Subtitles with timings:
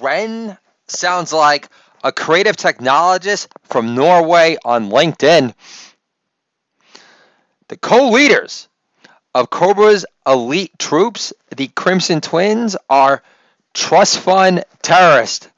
[0.00, 0.56] Ren
[0.88, 1.68] sounds like
[2.02, 5.54] a creative technologist from Norway on LinkedIn.
[7.68, 8.68] The co leaders
[9.34, 13.22] of Cobra's elite troops, the Crimson Twins, are
[13.74, 15.48] trust fund terrorists.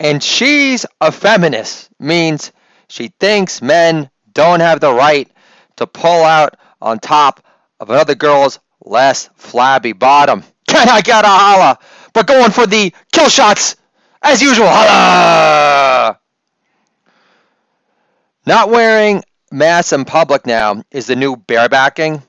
[0.00, 2.50] And she's a feminist, means
[2.88, 5.30] she thinks men don't have the right
[5.76, 7.44] to pull out on top
[7.78, 10.42] of another girl's less flabby bottom.
[10.66, 11.78] Can I get a holla?
[12.14, 13.76] But going for the kill shots
[14.22, 14.68] as usual.
[14.68, 16.18] Holla!
[18.46, 22.22] Not wearing masks in public now is the new barebacking.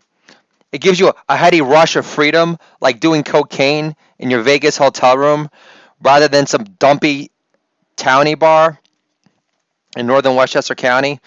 [0.72, 5.18] It gives you a, heady rush of freedom, like doing cocaine in your Vegas hotel
[5.18, 5.50] room,
[6.02, 7.32] rather than some dumpy
[7.96, 8.80] towny bar
[9.96, 11.20] in northern Westchester County.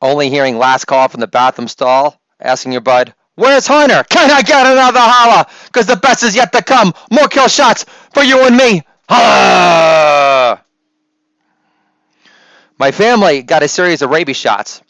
[0.00, 4.04] Only hearing last call from the bathroom stall, asking your bud, Where's Hunter?
[4.08, 5.48] Can I get another holla?
[5.64, 6.94] Because the best is yet to come.
[7.10, 8.82] More kill shots for you and me.
[9.08, 10.62] Holla!
[12.78, 14.80] My family got a series of rabies shots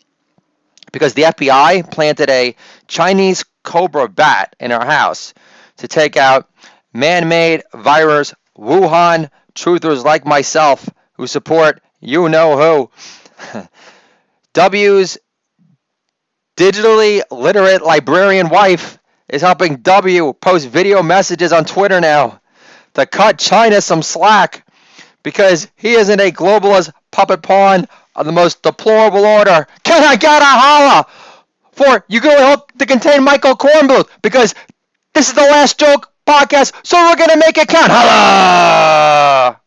[0.92, 2.54] because the FBI planted a
[2.88, 5.32] Chinese cobra bat in our house
[5.78, 6.46] to take out
[6.92, 12.90] man made virus Wuhan truthers like myself who support you know
[13.54, 13.60] who.
[14.52, 15.16] W's
[16.62, 22.40] digitally literate librarian wife is helping W post video messages on Twitter now
[22.94, 24.64] to cut China some slack
[25.24, 29.66] because he isn't a globalist puppet pawn of the most deplorable order.
[29.82, 31.06] Can I get a holla?
[31.72, 34.54] For you only hope to contain Michael Kornbluth because
[35.14, 37.90] this is the last joke podcast, so we're gonna make it count.
[37.90, 39.61] Holla!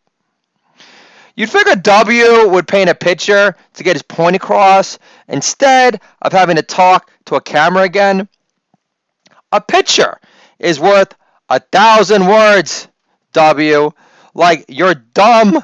[1.35, 4.97] You'd figure W would paint a picture to get his point across
[5.27, 8.29] instead of having to talk to a camera again.
[9.51, 10.19] A picture
[10.59, 11.13] is worth
[11.49, 12.87] a thousand words,
[13.33, 13.91] W.
[14.33, 15.63] Like your dumb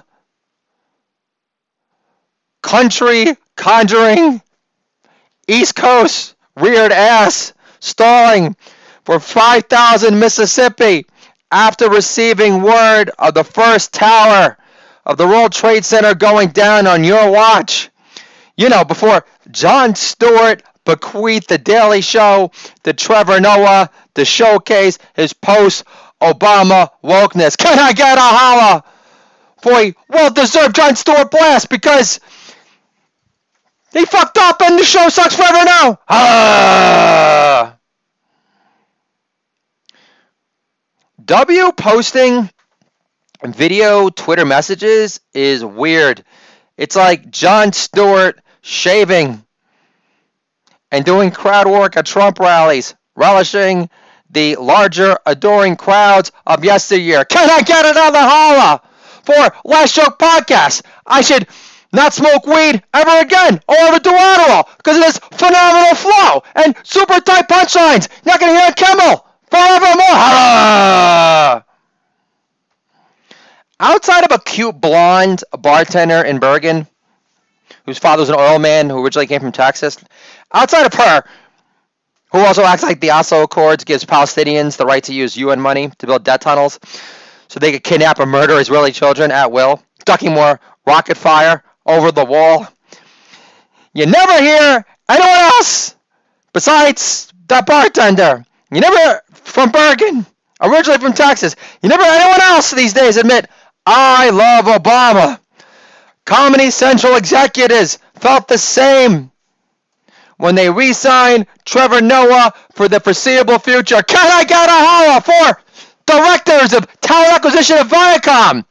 [2.62, 4.42] country conjuring
[5.48, 8.56] East Coast weird ass stalling
[9.06, 11.06] for 5,000 Mississippi
[11.52, 14.58] after receiving word of the first tower
[15.06, 17.90] of the World Trade Center going down on your watch.
[18.56, 22.52] You know, before Jon Stewart bequeathed the Daily Show
[22.84, 25.86] to Trevor Noah to showcase his post
[26.22, 27.58] Obama wokeness.
[27.58, 28.84] Can I get a holla
[29.62, 32.20] for a well deserved Jon Stewart blast because
[33.94, 36.00] he fucked up and the show sucks forever now?
[36.08, 37.78] Ah!
[41.26, 42.50] W posting
[43.48, 46.24] video Twitter messages is weird.
[46.78, 49.44] It's like Jon Stewart shaving
[50.92, 53.90] and doing crowd work at Trump rallies, relishing
[54.30, 57.26] the larger, adoring crowds of yesteryear.
[57.26, 58.82] Can I get another holla
[59.24, 60.84] for Last Joke Podcast?
[61.06, 61.48] I should
[61.94, 64.12] not smoke weed ever again or ever do
[64.78, 68.08] because of this phenomenal flow and super tight punchlines.
[68.26, 70.16] Not going to hear a Kimmel forevermore.
[70.16, 71.11] Holla!
[73.84, 76.86] Outside of a cute blonde bartender in Bergen,
[77.84, 79.98] whose father was an oil man who originally came from Texas,
[80.54, 81.24] outside of her,
[82.32, 85.90] who also acts like the Oslo Accords gives Palestinians the right to use UN money
[85.98, 86.80] to build debt tunnels
[87.48, 92.12] so they could kidnap and murder Israeli children at will, ducking more rocket fire over
[92.12, 92.68] the wall.
[93.96, 95.96] You never hear anyone else
[96.54, 98.46] besides that bartender.
[98.72, 100.24] You never, from Bergen,
[100.62, 103.50] originally from Texas, you never anyone else these days admit
[103.86, 105.40] I love Obama.
[106.26, 109.32] Comedy Central executives felt the same
[110.38, 114.02] when they re signed Trevor Noah for the foreseeable future.
[114.02, 115.62] Can I get a holla for
[116.06, 118.66] directors of talent acquisition at Viacom?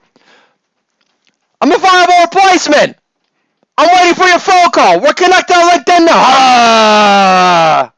[1.60, 2.96] I'm a viable replacement.
[3.76, 5.00] I'm waiting for your phone call.
[5.00, 6.16] We're connected on LinkedIn now.
[6.16, 7.92] Ah!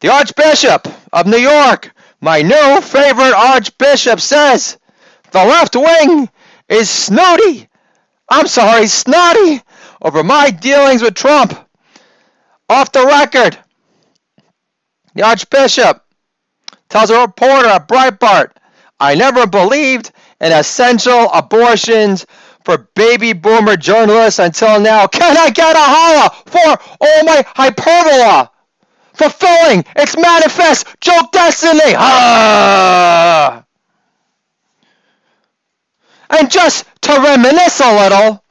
[0.00, 4.78] The Archbishop of New York my new favorite archbishop says
[5.32, 6.28] the left wing
[6.68, 7.68] is snooty.
[8.28, 9.62] I'm sorry, snotty
[10.02, 11.54] over my dealings with Trump.
[12.68, 13.58] Off the record,
[15.14, 16.04] the archbishop
[16.88, 18.52] tells a reporter at Breitbart,
[18.98, 22.26] I never believed in essential abortions
[22.64, 25.06] for baby boomer journalists until now.
[25.06, 28.50] Can I get a holla for all my hyperbola?
[29.20, 31.94] Fulfilling its manifest joke destiny.
[31.96, 33.64] Ah!
[36.30, 38.42] And just to reminisce a little,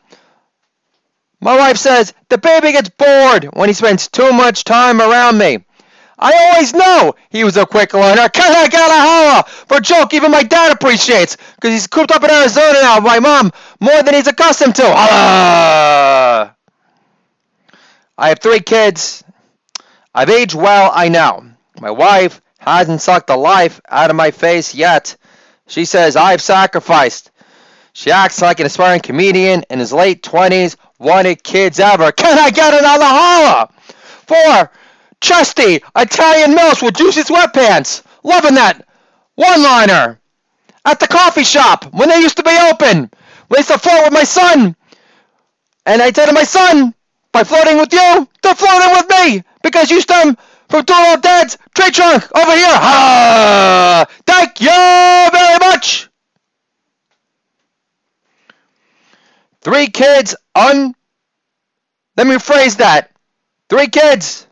[1.42, 5.66] my wife says the baby gets bored when he spends too much time around me.
[6.20, 8.28] I always know he was a quick learner.
[8.34, 11.38] Can I get a holla for joke even my dad appreciates?
[11.56, 14.84] Because he's cooped up in Arizona now with my mom more than he's accustomed to.
[14.86, 16.56] Holla!
[18.18, 19.24] I have three kids.
[20.14, 21.46] I've aged well, I know.
[21.80, 25.16] My wife hasn't sucked the life out of my face yet.
[25.68, 27.32] She says I've sacrificed.
[27.94, 32.12] She acts like an aspiring comedian in his late 20s, wanted kids ever.
[32.12, 33.72] Can I get another holla?
[34.26, 34.72] Four,
[35.22, 38.04] chesty Italian mouse with juicy sweatpants.
[38.24, 38.88] Loving that
[39.36, 40.20] one-liner.
[40.86, 43.12] At the coffee shop when they used to be open.
[43.56, 44.76] Used to flirt with my son.
[45.86, 46.96] And I said to my son,
[47.32, 50.38] by flirting with you, they're flirting with me because you stem
[50.70, 52.68] from two old dads tree trunk over here.
[52.68, 54.06] Ha!
[54.26, 56.10] Thank you very much.
[59.62, 60.96] Three kids un.
[62.16, 63.12] Let me rephrase that.
[63.70, 64.48] Three kids.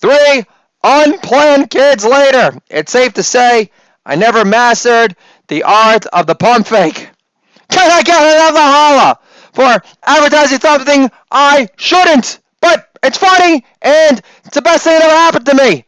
[0.00, 0.44] Three
[0.82, 2.58] unplanned kids later.
[2.70, 3.70] It's safe to say
[4.04, 5.16] I never mastered
[5.48, 7.08] the art of the pump fake.
[7.70, 9.18] Can I get another holla
[9.52, 12.40] for advertising something I shouldn't?
[12.60, 15.84] But it's funny and it's the best thing that ever happened to me.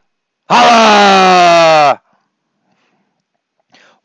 [0.49, 2.01] Holla!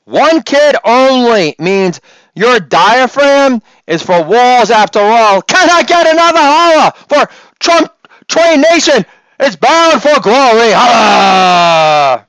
[0.05, 2.00] One kid only means
[2.34, 5.40] your diaphragm is for walls after all.
[5.40, 7.28] Can I get another holla for
[7.58, 7.90] Trump
[8.28, 9.05] Train Nation
[9.40, 10.72] is bound for glory.
[10.72, 12.26] Holla!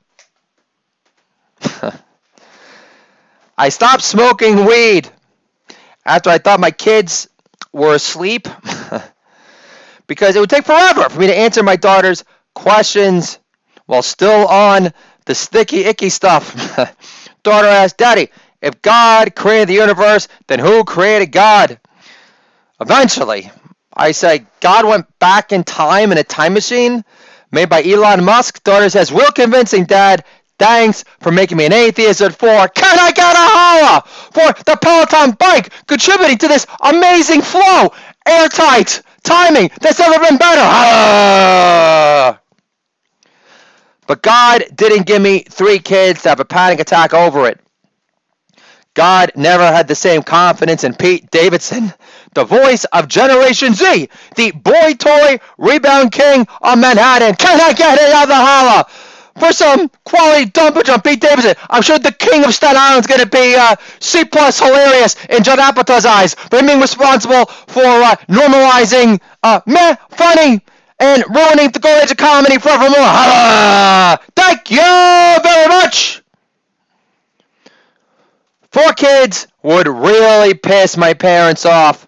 [3.58, 5.10] I stopped smoking weed
[6.04, 7.28] after I thought my kids
[7.72, 8.48] were asleep
[10.06, 12.24] because it would take forever for me to answer my daughter's
[12.54, 13.38] questions
[13.86, 14.92] while still on
[15.26, 16.76] the sticky, icky stuff.
[17.42, 18.30] Daughter asked, Daddy,
[18.60, 21.78] if God created the universe, then who created God?
[22.80, 23.50] Eventually,
[23.92, 27.04] I say, God went back in time in a time machine
[27.50, 28.62] made by Elon Musk.
[28.64, 30.24] Daughter says, Real convincing, Dad.
[30.58, 32.68] Thanks for making me an atheist at four.
[32.68, 37.92] Can I get a holla for the Peloton bike contributing to this amazing flow?
[38.26, 40.62] Airtight timing that's never been better.
[44.06, 47.60] But God didn't give me three kids to have a panic attack over it.
[48.94, 51.92] God never had the same confidence in Pete Davidson,
[52.32, 57.34] the voice of Generation Z, the boy toy rebound king of Manhattan.
[57.34, 58.86] Can I get another holla?
[59.38, 61.54] For some quality dumpage on Pete Davidson.
[61.68, 65.42] I'm sure the king of Staten Island's going to be uh, C plus hilarious in
[65.42, 70.62] Judd Apatow's eyes for being responsible for uh, normalizing uh, meh funny
[70.98, 72.96] and ruining the golden age of comedy forevermore.
[72.98, 74.18] Holla!
[74.34, 76.22] Thank you very much.
[78.72, 82.06] Four kids would really piss my parents off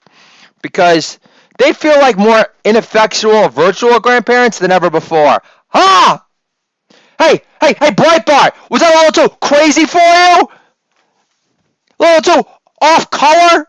[0.63, 1.19] because
[1.59, 5.43] they feel like more ineffectual virtual grandparents than ever before.
[5.69, 6.25] Ha!
[7.19, 10.49] Hey, hey, hey, Breitbart, was that a little too crazy for you?
[11.99, 12.49] A little too
[12.81, 13.67] off color?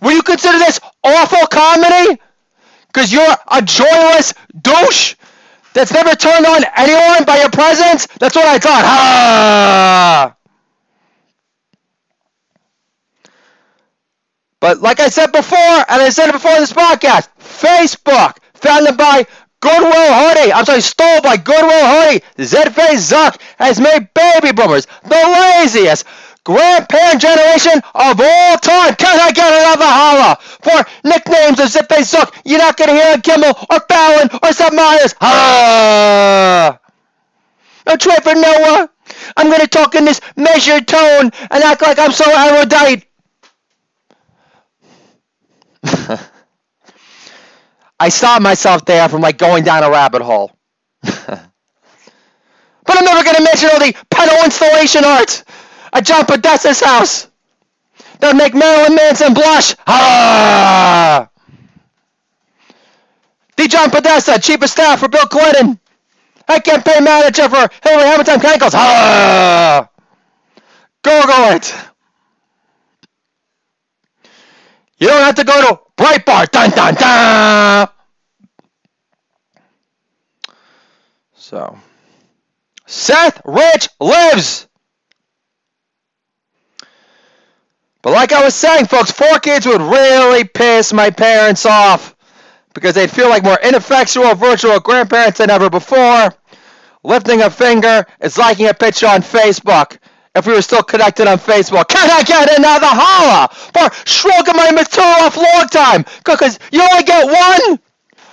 [0.00, 2.20] Will you consider this awful comedy?
[2.86, 5.16] Because you're a joyless douche
[5.74, 8.06] that's never turned on anyone by your presence?
[8.18, 8.84] That's what I thought.
[8.84, 10.36] Ha!
[14.60, 18.96] But like I said before, and I said it before in this podcast, Facebook, founded
[18.96, 19.26] by
[19.66, 25.16] Goodwill Hoodie, I'm sorry, stole by Goodwill Hoodie, Z-Face Zuck has made baby boomers the
[25.16, 26.04] laziest
[26.44, 28.94] grandparent generation of all time.
[28.94, 33.12] Can I get another holla for nicknames of Z-Face Zuck you're not going to hear
[33.14, 35.14] on Kimmel or Fallon or Seth Meyers?
[35.20, 36.78] Holla!
[37.88, 38.88] No for Noah.
[39.36, 43.04] I'm going to talk in this measured tone and act like I'm so erudite.
[47.98, 50.52] I stopped myself there from like going down a rabbit hole.
[51.02, 51.40] but
[52.88, 55.44] I'm never going to mention all the pedal installation art
[55.92, 57.28] at John Podesta's house
[58.20, 59.74] that make Marilyn Manson blush.
[59.86, 61.28] Ah!
[63.56, 65.80] The John Podesta, chief of staff for Bill Clinton.
[66.46, 68.74] I campaign manager for Hillary Hamilton Cankles.
[68.74, 69.88] Ah!
[71.02, 71.74] Google it.
[74.98, 76.50] You don't have to go to Breitbart.
[76.50, 77.88] Dun dun dun.
[81.34, 81.78] So,
[82.86, 84.66] Seth Rich lives.
[88.02, 92.14] But like I was saying, folks, four kids would really piss my parents off
[92.72, 96.32] because they'd feel like more ineffectual virtual grandparents than ever before.
[97.02, 99.98] Lifting a finger is liking a picture on Facebook
[100.36, 101.88] if we were still connected on Facebook.
[101.88, 106.04] Can I get another holla for shrugging my material off long time?
[106.24, 107.80] Because you only get one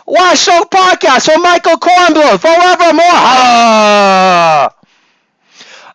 [0.06, 3.06] Last Joke podcast from Michael Kornblum forevermore.
[3.08, 4.70] Ah!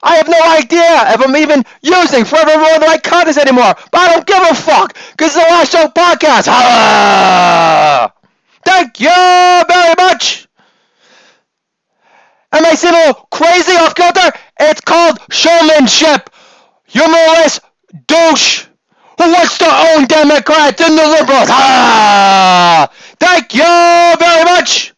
[0.01, 4.15] I have no idea if I'm even using forevermore the right context anymore, but I
[4.15, 6.47] don't give a fuck because it's the Last Joke podcast.
[6.49, 8.13] Ah!
[8.65, 10.49] Thank you very much.
[12.51, 14.33] Am I little crazy off kilter?
[14.59, 16.31] It's called showmanship.
[16.87, 17.61] Humorless
[18.07, 18.67] douche
[19.19, 21.49] who wants to own Democrats and the liberals.
[21.51, 22.91] Ah!
[23.19, 24.95] Thank you very much.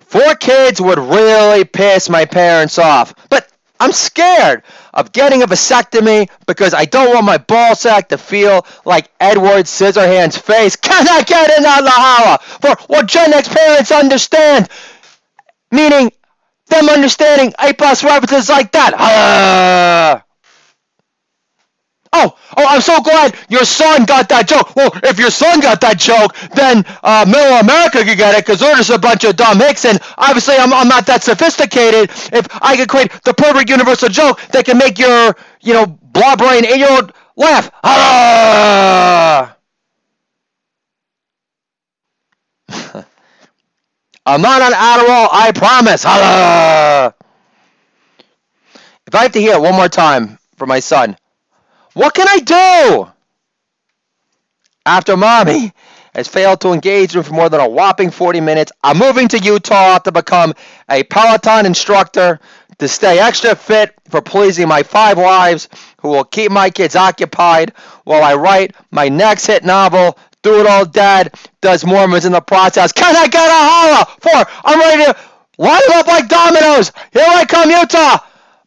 [0.00, 3.49] Four kids would really piss my parents off, but
[3.80, 8.66] I'm scared of getting a vasectomy because I don't want my ball sack to feel
[8.84, 10.76] like Edward Scissorhands' face.
[10.76, 14.68] Can I get in on the holla for what Gen X parents understand?
[15.72, 16.12] Meaning
[16.68, 20.24] them understanding A plus references like that.
[22.12, 24.74] Oh, oh, I'm so glad your son got that joke.
[24.76, 28.60] Well, if your son got that joke, then uh, Middle America could get it because
[28.60, 29.84] they're just a bunch of dumb hicks.
[29.84, 32.10] And obviously, I'm, I'm not that sophisticated.
[32.32, 36.36] If I could create the perfect universal joke that can make your, you know, blah
[36.36, 37.70] brain eight year old laugh.
[37.84, 39.56] Ah!
[44.26, 46.04] I'm not on Adderall, I promise.
[46.04, 47.14] Holla!
[49.06, 51.16] If I have to hear it one more time from my son,
[51.94, 53.10] what can I do?
[54.86, 55.72] After mommy
[56.14, 59.38] has failed to engage him for more than a whopping 40 minutes, I'm moving to
[59.38, 60.54] Utah to become
[60.88, 62.40] a Peloton instructor
[62.78, 65.68] to stay extra fit for pleasing my five wives
[66.00, 67.72] who will keep my kids occupied
[68.04, 72.40] while I write my next hit novel, do it all dad does Mormons in the
[72.40, 72.92] process.
[72.92, 74.06] Can I get a holla?
[74.20, 75.16] For I'm ready to
[75.58, 76.90] line up like dominoes.
[77.12, 78.18] Here I come, Utah.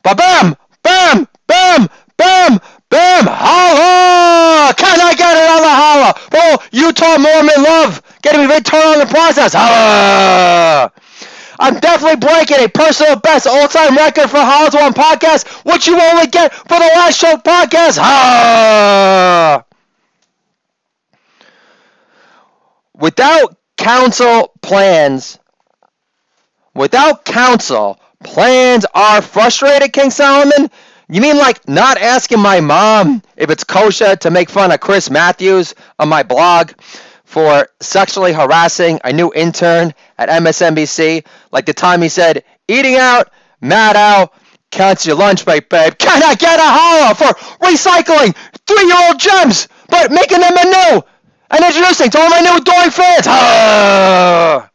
[0.04, 2.60] Ba bam, bam, bam, bam,
[2.94, 4.74] bam, holla!
[4.76, 6.14] Can I get another holla?
[6.32, 8.04] Oh, Utah Mormon love.
[8.22, 9.54] Getting me ready turn on the process.
[9.56, 10.92] Holla!
[11.60, 16.28] I'm definitely breaking a personal best all-time record for Hollis One podcast, which you only
[16.28, 17.98] get for the last joke podcast.
[22.96, 25.40] Without counsel plans,
[26.76, 30.70] without counsel, plans are frustrated, King Solomon?
[31.10, 35.10] You mean like not asking my mom if it's kosher to make fun of Chris
[35.10, 36.72] Matthews on my blog
[37.26, 41.26] for sexually harassing a new intern at MSNBC?
[41.52, 43.32] Like the time he said, eating out,
[43.62, 44.34] mad out,
[44.72, 45.98] counts your lunch break, babe.
[45.98, 47.34] Can I get a holler for
[47.66, 51.04] recycling three-year-old gems, but making them anew?
[51.54, 53.28] and introducing to all my new adoring fans.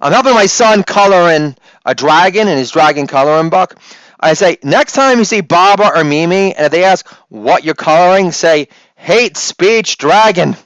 [0.00, 3.76] I'm helping my son color in a dragon in his dragon coloring book.
[4.20, 7.74] I say, next time you see Baba or Mimi, and if they ask what you're
[7.74, 10.56] coloring, say, hate speech dragon.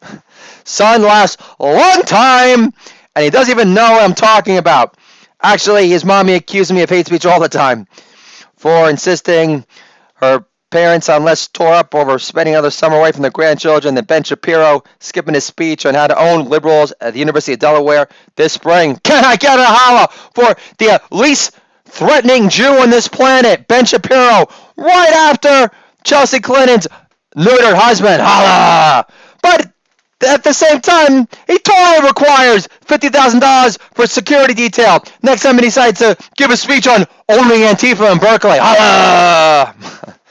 [0.64, 2.72] Son lasts a long time,
[3.14, 4.96] and he doesn't even know what I'm talking about.
[5.42, 7.86] Actually, his mommy accuses me of hate speech all the time
[8.56, 9.66] for insisting
[10.14, 14.04] her parents on less tore up over spending another summer away from their grandchildren than
[14.06, 18.08] Ben Shapiro skipping his speech on how to own liberals at the University of Delaware
[18.34, 18.96] this spring.
[19.04, 21.52] Can I get a holla for the least
[21.84, 25.70] threatening Jew on this planet, Ben Shapiro, right after
[26.04, 26.88] Chelsea Clinton's
[27.36, 28.22] neutered husband?
[28.22, 29.06] Holla!
[29.42, 29.70] But
[30.26, 35.04] at the same time, he totally requires $50,000 for security detail.
[35.22, 38.58] Next time he decides to give a speech on owning Antifa in Berkeley.
[38.58, 39.74] Holla!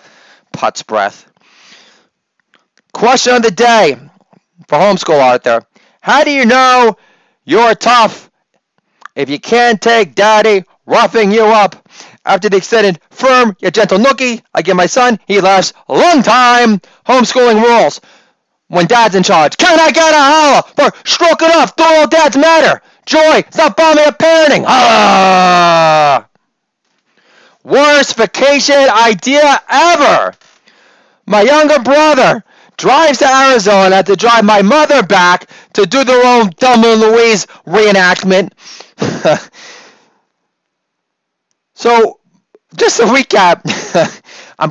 [0.52, 1.28] put's breath.
[2.94, 3.96] Question of the day
[4.68, 5.62] for homeschool out there.
[6.02, 6.98] How do you know
[7.46, 8.30] you're tough
[9.16, 11.88] if you can't take daddy roughing you up?
[12.24, 16.22] After the extended firm yet gentle nookie I give my son, he laughs a long
[16.22, 16.80] time.
[17.06, 18.00] Homeschooling rules.
[18.68, 21.76] When dad's in charge, can I get a holla for stroke it off?
[21.76, 22.82] Do all dads matter?
[23.06, 24.64] Joy, stop bombing at parenting.
[24.66, 26.28] Ah!
[27.64, 30.34] Worst vacation idea ever.
[31.26, 32.44] My younger brother
[32.78, 37.46] drives to Arizona to drive my mother back to do their own Thelma and Louise
[37.68, 38.52] reenactment.
[41.76, 42.20] so,
[42.76, 43.62] just a recap.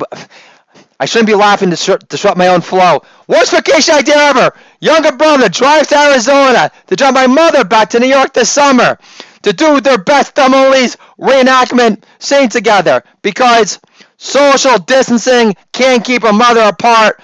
[0.99, 3.01] i shouldn't be laughing to disrupt my own flow.
[3.27, 4.53] Worst vacation idea ever.
[4.81, 8.99] Younger brother drives to Arizona to drive my mother back to New York this summer
[9.41, 13.79] to do their best Thelma and Louise reenactment scene together because
[14.21, 17.23] Social distancing can't keep a mother apart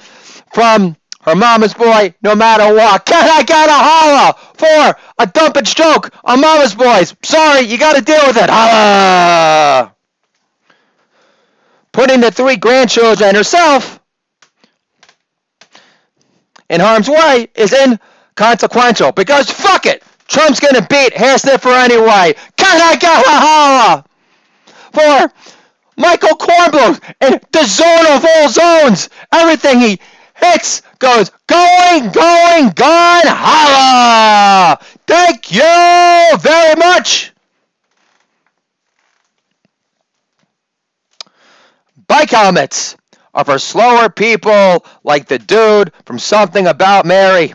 [0.52, 3.06] from her mama's boy no matter what.
[3.06, 7.16] Can I get a holla for a dumping stroke on mama's boys?
[7.22, 8.50] Sorry, you got to deal with it.
[8.50, 9.94] Holla!
[11.92, 14.00] Putting the three grandchildren and herself
[16.68, 20.02] in harm's way is inconsequential because fuck it.
[20.28, 22.34] Trump's gonna beat hair sniffer anyway.
[22.58, 24.07] Can I get a holla
[24.92, 25.32] for
[25.98, 29.10] Michael Kornblum in the zone of all zones?
[29.32, 30.00] Everything he
[30.36, 34.80] hits goes going, going, gone, holla!
[35.06, 37.32] Thank you very much.
[42.08, 42.96] Bike helmets
[43.34, 47.54] are for slower people like the dude from Something About Mary.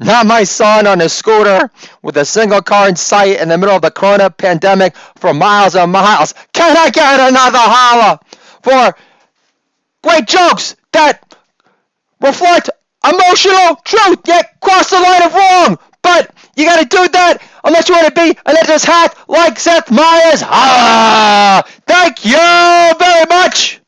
[0.00, 1.70] Not my son on a scooter
[2.02, 5.74] with a single car in sight in the middle of the corona pandemic for miles
[5.74, 6.34] and miles.
[6.52, 8.20] Can I get another holla
[8.62, 8.96] for
[10.02, 11.34] great jokes that
[12.20, 12.70] reflect
[13.04, 15.78] emotional truth yet cross the line of wrong?
[16.00, 19.90] But you gotta do that unless you want to be an editor's hack like Seth
[19.90, 20.42] Meyers.
[20.42, 21.64] Holla!
[21.88, 23.80] Thank you very much!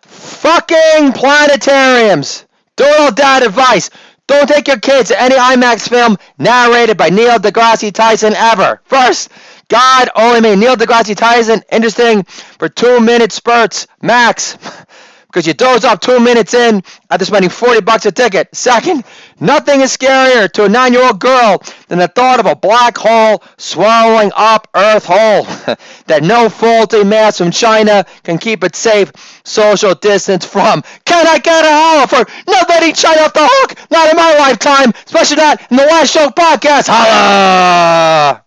[0.00, 2.46] Fucking planetariums!
[2.80, 3.90] Total dad advice.
[4.26, 8.80] Don't take your kids to any IMAX film narrated by Neil deGrasse Tyson ever.
[8.84, 9.28] First,
[9.68, 14.56] God only made Neil deGrasse Tyson interesting for two minute spurts max.
[15.30, 18.48] because you doze off two minutes in after spending 40 bucks a ticket.
[18.52, 19.04] Second,
[19.38, 24.32] nothing is scarier to a nine-year-old girl than the thought of a black hole swallowing
[24.34, 25.44] up Earth whole.
[26.06, 29.12] that no faulty mask from China can keep it safe
[29.44, 30.82] social distance from.
[31.04, 33.78] Can I get a holler for letting China off the hook?
[33.90, 36.88] Not in my lifetime, especially not in the Last Joke podcast.
[36.88, 38.39] Holla!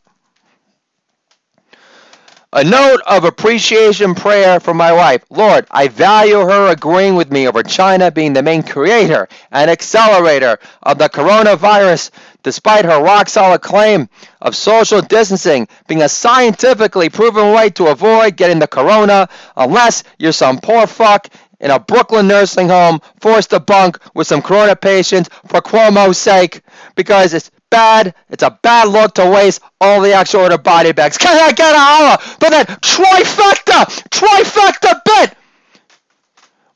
[2.55, 5.25] A note of appreciation prayer for my wife.
[5.31, 10.59] Lord, I value her agreeing with me over China being the main creator and accelerator
[10.83, 12.11] of the coronavirus,
[12.43, 14.07] despite her rock solid claim
[14.39, 20.31] of social distancing being a scientifically proven way to avoid getting the corona, unless you're
[20.31, 25.27] some poor fuck in a Brooklyn nursing home forced to bunk with some corona patients
[25.47, 26.61] for Cuomo's sake,
[26.95, 28.15] because it's bad.
[28.29, 31.17] It's a bad look to waste all the extra order body bags.
[31.17, 35.37] Can I get a holla for that trifecta, trifecta bit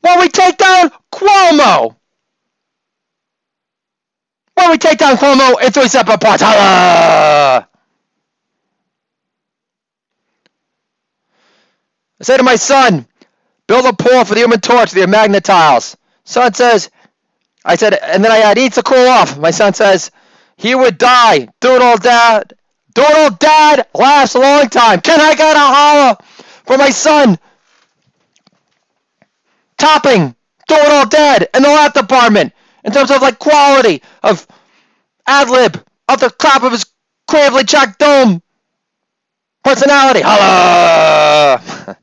[0.00, 1.96] when we take down Cuomo?
[4.54, 6.42] When we take down Cuomo in three separate parts.
[6.42, 7.68] Holla!
[12.20, 13.06] I say to my son,
[13.68, 15.96] build a pool for the human torch, the Magna-Tiles.
[16.24, 16.90] Son says,
[17.64, 19.38] I said, and then I had eats to cool off.
[19.38, 20.10] My son says,
[20.56, 21.48] he would die.
[21.60, 22.54] Doodle Dad.
[22.94, 25.00] Doodle Dad lasts a long time.
[25.00, 26.18] Can I get a holla
[26.66, 27.38] for my son?
[29.76, 30.34] Topping
[30.66, 32.52] Doodle Dad in the lab department
[32.84, 34.46] in terms of like quality of
[35.26, 36.86] ad lib of the top of his
[37.28, 38.42] gravely checked dome
[39.62, 40.22] personality.
[40.24, 41.62] Holla!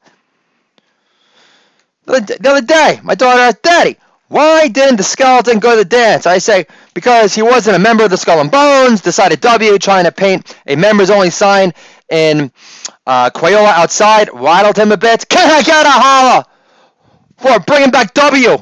[2.06, 3.98] the other day, my daughter asked, Daddy,
[4.36, 6.26] why didn't the skeleton go to the dance?
[6.26, 10.04] I say, because he wasn't a member of the Skull and Bones, decided W, trying
[10.04, 11.74] to paint a members only sign
[12.12, 12.52] in
[13.08, 15.26] uh, Crayola outside, rattled him a bit.
[15.30, 16.46] Can I get a holla
[17.38, 18.58] for bringing back W?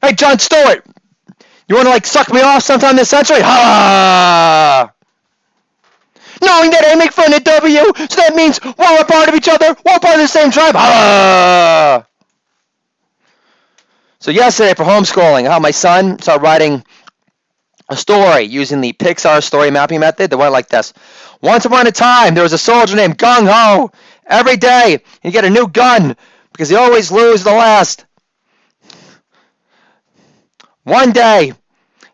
[0.00, 0.84] Hey, Jon Stewart,
[1.68, 3.42] you want to like suck me off sometime this century?
[3.42, 4.92] Holla!
[6.42, 9.48] Knowing that I make fun of W, so that means we're a part of each
[9.48, 10.74] other, we're part of the same tribe.
[10.76, 12.08] Holla!
[14.22, 16.84] So yesterday for homeschooling, how my son started writing
[17.88, 20.92] a story using the Pixar story mapping method that went like this.
[21.40, 23.90] Once upon a time, there was a soldier named Gung Ho.
[24.24, 26.16] Every day, he'd get a new gun
[26.52, 28.06] because he always lose the last.
[30.84, 31.54] One day,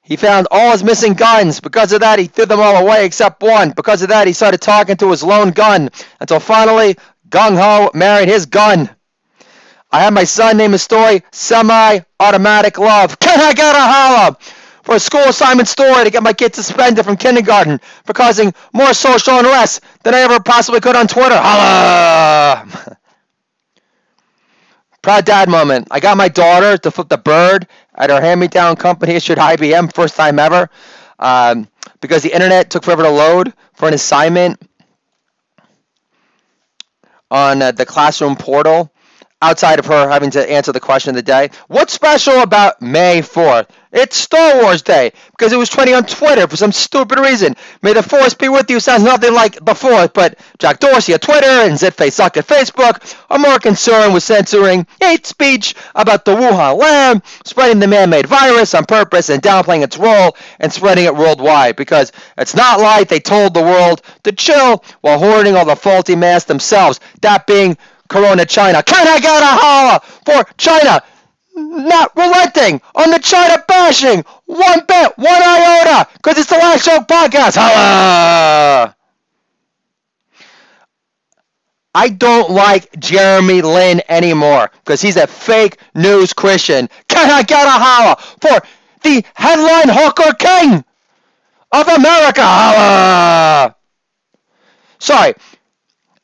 [0.01, 1.61] he found all his missing guns.
[1.61, 3.73] Because of that, he threw them all away except one.
[3.73, 5.91] Because of that, he started talking to his lone gun
[6.21, 6.97] until finally
[7.29, 8.89] Gung Ho married his gun.
[9.91, 13.19] I have my son name his story Semi-Automatic Love.
[13.19, 14.37] Can I get a holla?
[14.83, 18.95] For a school assignment story to get my kid suspended from kindergarten for causing more
[18.95, 21.37] social unrest than I ever possibly could on Twitter.
[21.37, 22.97] Holla!
[25.03, 25.89] Proud dad moment.
[25.91, 30.17] I got my daughter to flip the bird at her hand-me-down company issued IBM, first
[30.17, 30.71] time ever,
[31.19, 31.69] um,
[32.01, 34.61] because the internet took forever to load for an assignment
[37.31, 38.91] on uh, the classroom portal
[39.41, 41.51] outside of her having to answer the question of the day.
[41.69, 43.69] What's special about May 4th?
[43.91, 47.57] It's Star Wars Day because it was trending on Twitter for some stupid reason.
[47.81, 51.23] May the Force be with you sounds nothing like the 4th, but Jack Dorsey at
[51.23, 56.35] Twitter and Zitface Suck at Facebook are more concerned with censoring hate speech about the
[56.35, 61.17] Wuhan lab, spreading the man-made virus on purpose and downplaying its role and spreading it
[61.17, 65.77] worldwide because it's not like they told the world to chill while hoarding all the
[65.77, 68.83] faulty masks themselves, that being Corona China.
[68.83, 71.03] Can I get a holla for China?
[71.59, 77.09] not relenting on the China bashing one bit, one iota, because it's the last joke
[77.09, 77.57] podcast.
[77.57, 78.95] Holla!
[81.95, 86.89] I don't like Jeremy Lin anymore because he's a fake news Christian.
[87.09, 88.67] Can I get a holla for
[89.03, 90.85] the headline hawker king
[91.73, 92.43] of America?
[92.43, 93.75] Holla!
[95.01, 95.35] Sorry,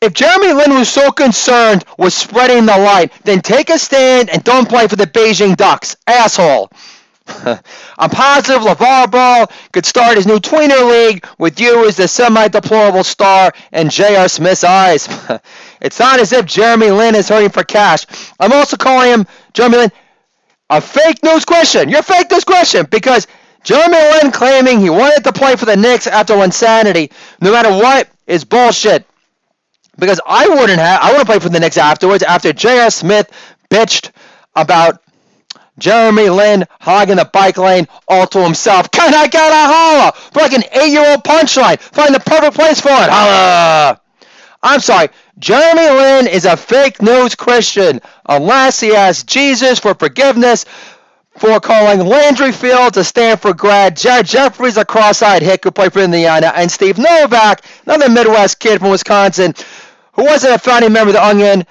[0.05, 4.45] if Jeremy Lin was so concerned with spreading the light, then take a stand and
[4.45, 6.71] don't play for the Beijing Ducks, asshole.
[7.27, 13.03] I'm positive LaVar Ball could start his new tweener league with you as the semi-deplorable
[13.03, 14.29] star in J.R.
[14.29, 15.09] Smith's eyes.
[15.81, 18.05] it's not as if Jeremy Lin is hurting for cash.
[18.39, 19.93] I'm also calling him, Jeremy Lin,
[20.69, 21.89] a fake news question.
[21.89, 23.27] You're fake news question because
[23.63, 28.11] Jeremy Lin claiming he wanted to play for the Knicks after insanity, no matter what,
[28.27, 29.07] is bullshit
[29.99, 31.01] because I wouldn't have.
[31.03, 32.23] I wouldn't play for the Knicks afterwards.
[32.23, 32.91] After J.R.
[32.91, 33.31] Smith
[33.71, 34.11] bitched
[34.55, 35.03] about
[35.79, 38.91] Jeremy Lin hogging the bike lane all to himself.
[38.91, 41.81] Can I get a holla for like an eight-year-old punchline?
[41.81, 43.11] Find the perfect place for it.
[43.11, 44.01] Holla!
[44.63, 45.09] I'm sorry.
[45.39, 50.65] Jeremy Lin is a fake news Christian unless he asks Jesus for forgiveness
[51.37, 55.99] for calling Landry Fields a Stanford grad, Jared Jeffries a cross-eyed hick who played for
[55.99, 59.55] Indiana, and Steve Novak, another Midwest kid from Wisconsin,
[60.15, 61.65] who wasn't a founding member of the Onion,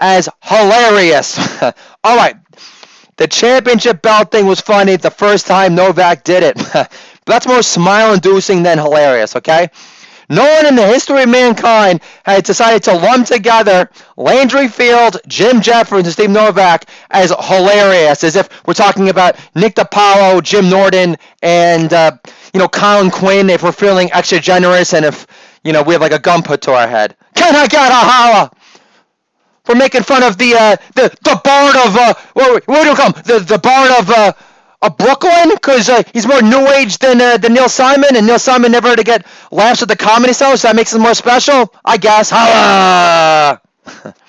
[0.00, 1.38] as hilarious.
[2.04, 2.36] All right,
[3.16, 6.56] the championship belt thing was funny the first time Novak did it.
[6.72, 6.90] but
[7.26, 9.68] that's more smile-inducing than hilarious, okay?
[10.28, 15.60] No one in the history of mankind had decided to lump together Landry Field, Jim
[15.60, 21.16] Jeffries, and Steve Novak as hilarious, as if we're talking about Nick DiPaolo, Jim Norton,
[21.42, 22.10] and uh,
[22.52, 25.26] you know Colin Quinn if we're feeling extra generous and if
[25.62, 27.16] you know we have like a gun put to our head.
[27.36, 28.50] Can I get a holla?
[29.64, 32.96] For making fun of the uh, the the Bard of uh, what, what do you
[32.96, 33.22] call him?
[33.24, 34.32] The the Bard of uh,
[34.82, 38.38] of Brooklyn because uh, he's more new age than uh, than Neil Simon, and Neil
[38.38, 41.14] Simon never had to get laughs at the comedy show, so that makes him more
[41.14, 42.30] special, I guess.
[42.32, 43.60] Holla!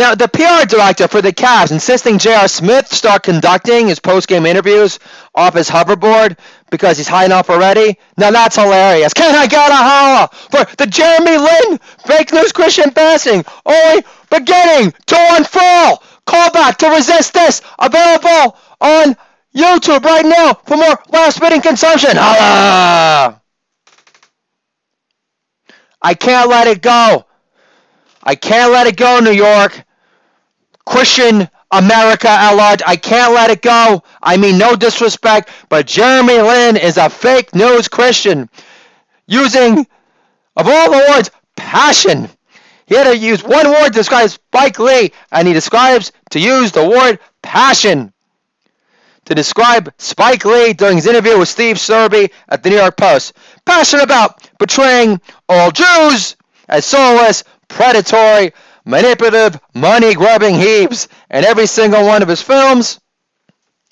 [0.00, 2.48] Now, the PR director for the Cavs insisting J.R.
[2.48, 4.98] Smith start conducting his post-game interviews
[5.34, 6.38] off his hoverboard
[6.70, 7.98] because he's high enough already.
[8.16, 9.12] Now, that's hilarious.
[9.20, 14.94] Can I get a holla for the Jeremy Lin fake news Christian passing only beginning
[15.04, 16.02] to unfurl?
[16.26, 19.14] Callback to resist this available on
[19.54, 22.12] YouTube right now for more last-minute consumption.
[22.14, 23.42] Holla!
[26.00, 27.26] I can't let it go.
[28.22, 29.84] I can't let it go, New York.
[30.90, 32.82] Christian America at large.
[32.84, 34.02] I can't let it go.
[34.20, 38.50] I mean, no disrespect, but Jeremy Lin is a fake news Christian
[39.28, 39.86] using,
[40.56, 42.28] of all the words, passion.
[42.86, 46.72] He had to use one word to describe Spike Lee, and he describes to use
[46.72, 48.12] the word passion
[49.26, 53.34] to describe Spike Lee during his interview with Steve Serby at the New York Post.
[53.64, 56.36] Passionate about portraying all Jews
[56.68, 58.52] as soulless, predatory,
[58.90, 63.00] manipulative, money-grubbing heaps in every single one of his films?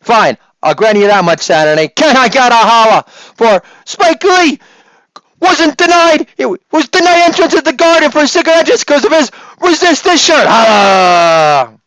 [0.03, 1.89] Fine, I'll grant you that much Saturday.
[1.89, 4.61] Can I get a holla for Spike Lee?
[5.41, 6.27] Wasn't denied.
[6.37, 9.31] It was denied entrance at the Garden for cigarette just because of his
[9.61, 10.47] resist this shirt.
[10.49, 11.79] Holla!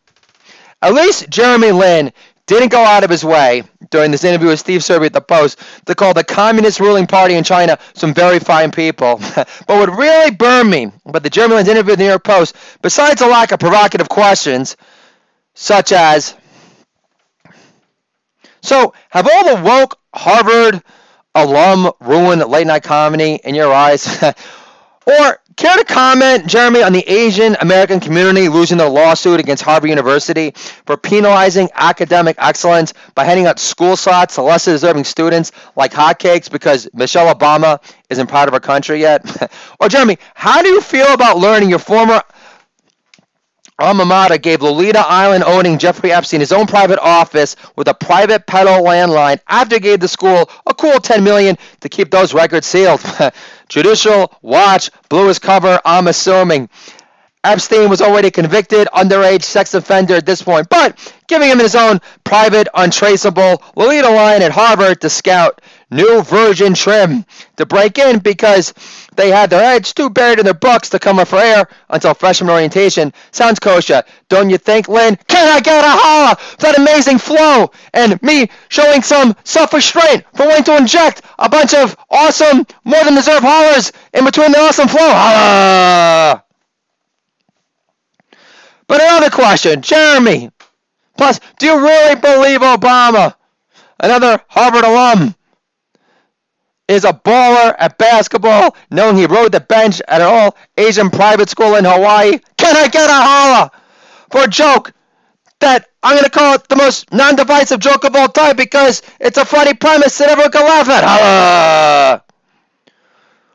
[0.80, 2.12] At least Jeremy Lin
[2.46, 5.60] didn't go out of his way during this interview with Steve Serby at the Post
[5.86, 9.20] to call the communist ruling party in China some very fine people.
[9.36, 12.56] but what really burned me about the Jeremy Lin's interview with the New York Post,
[12.80, 14.76] besides a lack of provocative questions,
[15.54, 16.34] such as,
[18.62, 20.82] so have all the woke Harvard
[21.34, 24.24] alum ruined late night comedy in your eyes?
[25.06, 29.90] or Care to comment, Jeremy, on the Asian American community losing their lawsuit against Harvard
[29.90, 30.52] University
[30.86, 36.50] for penalizing academic excellence by handing out school slots to less deserving students like hotcakes
[36.50, 39.52] because Michelle Obama isn't proud of her country yet?
[39.80, 42.22] or, Jeremy, how do you feel about learning your former
[43.82, 48.46] alma mater gave Lolita Island owning Jeffrey Epstein his own private office with a private
[48.46, 53.02] pedal landline after gave the school a cool 10 million to keep those records sealed?
[53.68, 56.68] Judicial Watch blew his cover, I'm assuming.
[57.44, 62.00] Epstein was already convicted underage sex offender at this point, but giving him his own
[62.22, 65.60] private, untraceable Lolita line at Harvard to scout
[65.92, 67.24] new virgin trim
[67.56, 68.74] to break in because
[69.14, 72.14] they had their heads too buried in their books to come up for air until
[72.14, 73.12] freshman orientation.
[73.30, 75.16] Sounds kosher, don't you think, Lin?
[75.28, 80.64] Can I get a holla that amazing flow and me showing some self-restraint for wanting
[80.64, 85.00] to inject a bunch of awesome, more than deserved hollers in between the awesome flow?
[85.00, 86.44] Holla!
[88.86, 90.50] But another question, Jeremy.
[91.16, 93.34] Plus, do you really believe Obama,
[94.00, 95.34] another Harvard alum,
[96.88, 101.48] is a baller at basketball, knowing he rode the bench at an all Asian private
[101.48, 102.38] school in Hawaii?
[102.56, 103.70] Can I get a holla
[104.30, 104.92] for a joke
[105.60, 109.02] that I'm going to call it the most non divisive joke of all time because
[109.20, 111.04] it's a funny premise that everyone can laugh at?
[111.04, 112.24] Holla!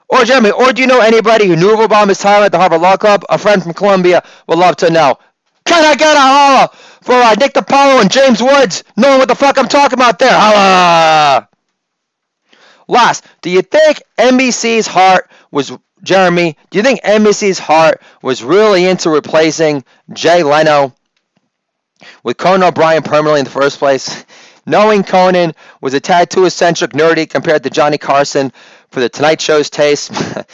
[0.10, 2.80] Or Jeremy, or do you know anybody who knew of Obama's time at the Harvard
[2.80, 3.26] Law Club?
[3.30, 5.18] A friend from Columbia would love to know.
[5.66, 6.70] Can I get a holla
[7.02, 10.32] for uh, Nick DiPaolo and James Woods, knowing what the fuck I'm talking about there?
[10.32, 11.50] Holla!
[12.88, 15.72] Last, do you think NBC's heart was
[16.04, 16.58] Jeremy?
[16.70, 20.94] Do you think NBC's heart was really into replacing Jay Leno
[22.24, 24.26] with Conan O'Brien permanently in the first place?
[24.66, 28.52] Knowing Conan was a tattoo-eccentric nerdy compared to Johnny Carson
[28.90, 30.12] for the Tonight Show's taste,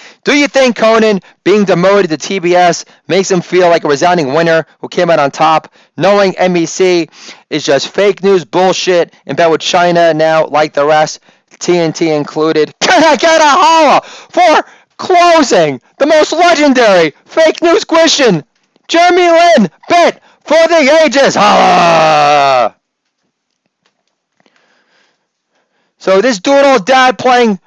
[0.23, 4.67] do you think Conan being demoted to TBS makes him feel like a resounding winner
[4.79, 5.73] who came out on top?
[5.97, 7.09] Knowing NBC
[7.49, 11.19] is just fake news bullshit in bed with China now, like the rest,
[11.63, 12.73] TNT included.
[12.79, 18.43] Can I get a holla for closing the most legendary fake news question?
[18.89, 21.35] Jeremy Lin bet for the ages.
[21.35, 22.75] Holla!
[25.97, 27.59] So this doodle dad playing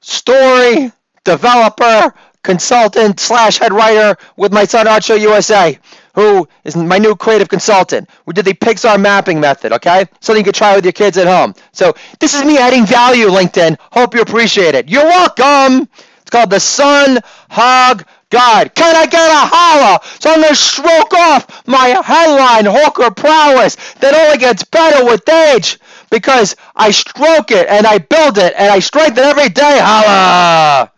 [0.00, 0.92] story
[1.24, 5.76] developer consultant slash head writer with my son Show USA
[6.14, 8.08] who is my new creative consultant.
[8.26, 10.06] We did the Pixar mapping method, okay?
[10.20, 11.54] Something you could try with your kids at home.
[11.72, 13.76] So this is me adding value, LinkedIn.
[13.92, 14.88] Hope you appreciate it.
[14.88, 15.88] You're welcome.
[16.20, 17.18] It's called the Sun
[17.50, 18.74] Hog God.
[18.74, 20.00] Can I get a holla?
[20.20, 25.28] So I'm going to stroke off my headline, Hawker Prowess, that only gets better with
[25.28, 25.78] age
[26.10, 29.78] because I stroke it and I build it and I strengthen every day.
[29.80, 30.90] Holla!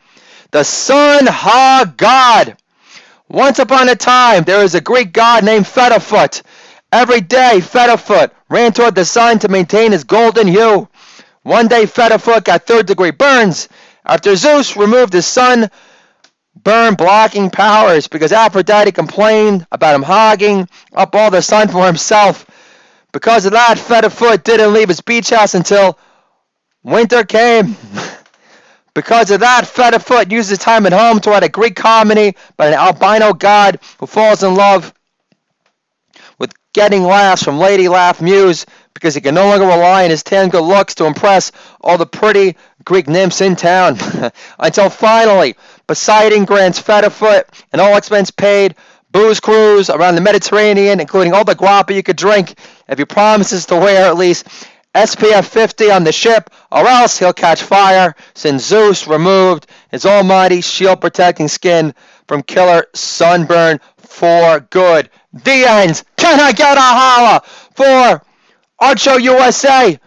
[0.51, 2.57] The Sun Hog God.
[3.29, 6.43] Once upon a time, there was a Greek god named Fetafoot.
[6.93, 10.89] Every day, Fetafoot ran toward the sun to maintain his golden hue.
[11.43, 13.69] One day, Fetafoot got third degree burns
[14.05, 15.71] after Zeus removed his sun
[16.55, 22.47] burn blocking powers because Aphrodite complained about him hogging up all the sun for himself.
[23.13, 25.99] Because of that, Fetafoot didn't leave his beach house until
[26.83, 27.77] winter came.
[28.97, 32.79] Because of that, Fetafoot uses time at home to write a Greek comedy about an
[32.79, 34.95] albino god who falls in love
[36.39, 40.23] with getting laughs from Lady Laugh Muse because he can no longer rely on his
[40.23, 42.57] tan good looks to impress all the pretty
[42.87, 43.99] Greek nymphs in town.
[44.59, 45.57] Until finally,
[45.87, 48.77] Poseidon grants Fetafoot an all expense paid
[49.11, 53.67] booze cruise around the Mediterranean, including all the guapa you could drink, if he promises
[53.67, 54.49] to wear at least
[54.97, 60.63] SPF 50 on the ship, or else he'll catch fire since Zeus removed his almighty
[60.63, 61.95] shield protecting skin
[62.27, 65.11] from killer sunburn for good.
[65.33, 66.03] The ends.
[66.17, 67.43] Can I get a holla
[67.75, 68.23] for
[68.79, 69.99] Art Show USA?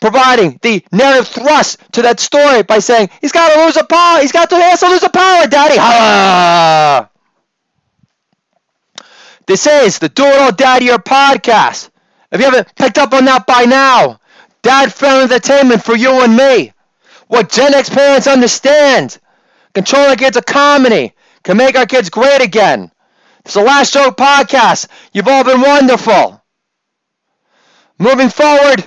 [0.00, 4.20] Providing the narrative thrust to that story by saying he's got to lose a power.
[4.20, 5.76] He's got to, he has to lose a power, Daddy.
[5.78, 7.08] Holla!
[9.46, 11.90] This is the Do It All Daddy Your podcast.
[12.32, 14.18] If you haven't picked up on that by now,
[14.62, 16.72] Dad friendly entertainment for you and me.
[17.26, 19.18] What Gen X parents understand.
[19.74, 22.90] Controlling kids a comedy can make our kids great again.
[23.44, 24.86] It's the Last Joke podcast.
[25.12, 26.40] You've all been wonderful.
[27.98, 28.84] Moving forward,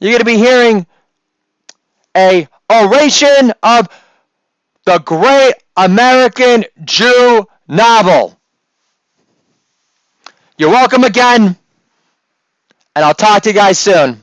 [0.00, 0.86] you're going to be hearing
[2.16, 3.88] a oration of
[4.84, 8.38] the great American Jew novel.
[10.58, 11.56] You're welcome again,
[12.94, 14.21] and I'll talk to you guys soon.